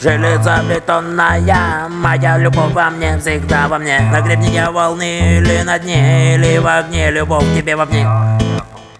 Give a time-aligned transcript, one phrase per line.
[0.00, 4.00] Железобетонная Моя любовь во мне, всегда во мне.
[4.10, 8.06] На гребне я волны или на дне Или в огне, любовь к тебе во мне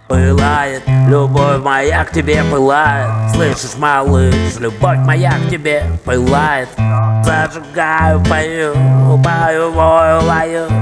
[0.09, 3.31] Пылает, любовь моя к тебе пылает.
[3.33, 6.69] Слышишь, малыш, любовь моя к тебе пылает.
[7.25, 8.75] Зажигаю, пою,
[9.23, 10.80] пою, вою, лаю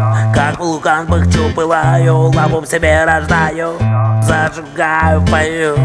[0.59, 3.75] Как вулкан пыхчу, пылаю, лаву в себе рождаю
[4.21, 5.77] Зажигаю, пою,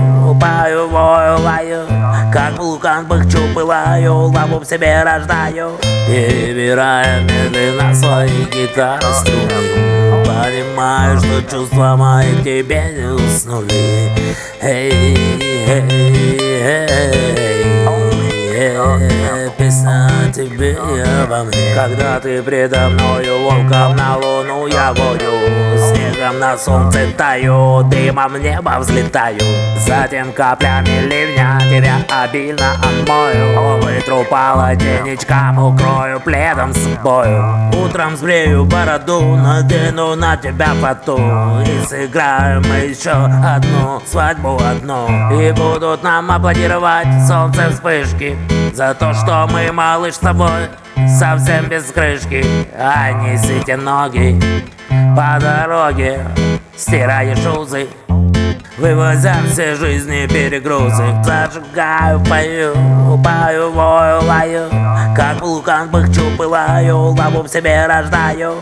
[0.42, 1.86] пою, вою, лаю
[2.34, 5.74] Как вулкан пыхчу, пылаю, лаву в себе рождаю
[6.08, 14.12] Перебирая медленно свои гитары струны Понимаю, что чувства мои тебе не уснули
[14.60, 15.16] Эй,
[15.68, 15.84] эй,
[16.48, 16.94] эй,
[18.56, 19.04] эй,
[19.56, 19.93] Песня о
[20.34, 26.58] тебе и обо мне Когда ты предо мною волком на луну я вою Снегом на
[26.58, 29.40] солнце таю, дымом небо взлетаю.
[29.78, 31.60] Затем каплями ливня
[32.22, 37.72] обильно омою Вытру полотенечком, укрою пледом собою.
[37.86, 41.18] Утром сбрею бороду, надену на тебя фату.
[41.66, 45.08] И сыграем мы еще одну свадьбу одну.
[45.40, 48.38] И будут нам аплодировать солнце вспышки
[48.74, 50.70] За то, что мы, малыш, с тобой
[51.08, 52.46] совсем без крышки.
[52.78, 54.40] А несите ноги
[55.16, 56.20] по дороге
[56.76, 57.88] Стирая шузы
[58.78, 61.06] Вывозя все жизни перегрузы.
[61.24, 62.74] Зажигаю, пою,
[63.24, 64.70] пою, вою, лаю.
[65.16, 68.56] Как вулкан пыхчу, пылаю Лаву в себе рождаю